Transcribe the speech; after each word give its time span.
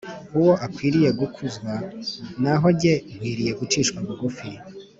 Uwo 0.37 0.53
akwiriye 0.65 1.09
gukuzwa; 1.19 1.73
naho 2.43 2.67
jye 2.81 2.93
nkwiriye 3.13 3.51
kwicisha 3.57 3.93
bugufi.” 4.07 4.49